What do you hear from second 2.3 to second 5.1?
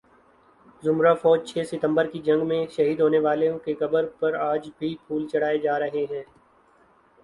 میں شہید ہونے والوں کی قبروں پر آج بھی